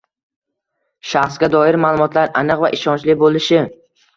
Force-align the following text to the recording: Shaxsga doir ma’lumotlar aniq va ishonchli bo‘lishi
Shaxsga 1.09 1.49
doir 1.55 1.79
ma’lumotlar 1.83 2.35
aniq 2.43 2.65
va 2.67 2.73
ishonchli 2.79 3.21
bo‘lishi 3.25 3.63